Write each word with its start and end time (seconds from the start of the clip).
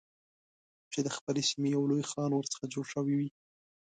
چې 0.91 0.99
د 1.05 1.09
خپلې 1.17 1.41
سیمې 1.49 1.69
یو 1.75 1.83
لوی 1.91 2.03
خان 2.11 2.31
ورڅخه 2.33 2.65
جوړ 2.73 2.85
شوی 2.93 3.13
وي. 3.19 3.29